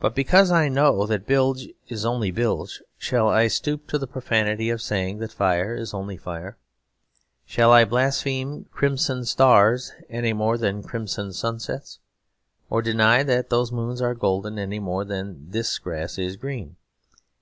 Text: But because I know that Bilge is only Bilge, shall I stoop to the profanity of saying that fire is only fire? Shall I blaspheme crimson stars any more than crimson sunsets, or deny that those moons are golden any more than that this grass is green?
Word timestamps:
But 0.00 0.14
because 0.14 0.50
I 0.50 0.70
know 0.70 1.04
that 1.04 1.26
Bilge 1.26 1.68
is 1.88 2.06
only 2.06 2.30
Bilge, 2.30 2.80
shall 2.96 3.28
I 3.28 3.48
stoop 3.48 3.86
to 3.88 3.98
the 3.98 4.06
profanity 4.06 4.70
of 4.70 4.80
saying 4.80 5.18
that 5.18 5.30
fire 5.30 5.74
is 5.74 5.92
only 5.92 6.16
fire? 6.16 6.56
Shall 7.44 7.70
I 7.70 7.84
blaspheme 7.84 8.64
crimson 8.72 9.26
stars 9.26 9.92
any 10.08 10.32
more 10.32 10.56
than 10.56 10.82
crimson 10.82 11.34
sunsets, 11.34 11.98
or 12.70 12.80
deny 12.80 13.22
that 13.24 13.50
those 13.50 13.70
moons 13.70 14.00
are 14.00 14.14
golden 14.14 14.58
any 14.58 14.78
more 14.78 15.04
than 15.04 15.34
that 15.34 15.52
this 15.52 15.78
grass 15.78 16.16
is 16.16 16.36
green? 16.38 16.76